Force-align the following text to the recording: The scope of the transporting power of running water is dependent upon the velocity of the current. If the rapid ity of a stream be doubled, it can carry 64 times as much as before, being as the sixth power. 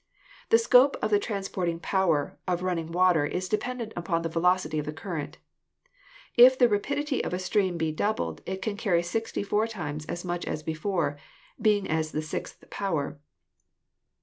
The 0.49 0.57
scope 0.57 0.97
of 0.99 1.11
the 1.11 1.19
transporting 1.19 1.79
power 1.79 2.35
of 2.47 2.63
running 2.63 2.91
water 2.91 3.23
is 3.23 3.47
dependent 3.47 3.93
upon 3.95 4.23
the 4.23 4.29
velocity 4.33 4.79
of 4.79 4.87
the 4.87 4.91
current. 4.91 5.37
If 6.35 6.57
the 6.57 6.67
rapid 6.67 6.97
ity 6.97 7.23
of 7.23 7.33
a 7.35 7.37
stream 7.37 7.77
be 7.77 7.91
doubled, 7.91 8.41
it 8.47 8.63
can 8.63 8.77
carry 8.77 9.03
64 9.03 9.67
times 9.67 10.07
as 10.07 10.25
much 10.25 10.43
as 10.47 10.63
before, 10.63 11.19
being 11.61 11.87
as 11.87 12.13
the 12.13 12.23
sixth 12.23 12.67
power. 12.71 13.19